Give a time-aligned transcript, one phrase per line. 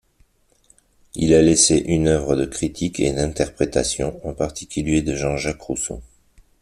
[1.13, 6.01] Il a laissé une œuvre de critique et d'interprétation, en particulier de Jean-Jacques Rousseau.